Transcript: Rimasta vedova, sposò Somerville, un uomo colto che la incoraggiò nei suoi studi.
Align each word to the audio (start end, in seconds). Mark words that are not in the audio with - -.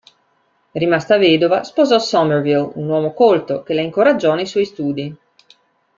Rimasta 0.71 1.17
vedova, 1.19 1.63
sposò 1.63 1.99
Somerville, 1.99 2.71
un 2.73 2.89
uomo 2.89 3.13
colto 3.13 3.61
che 3.61 3.75
la 3.75 3.81
incoraggiò 3.81 4.33
nei 4.33 4.47
suoi 4.47 4.65
studi. 4.65 5.15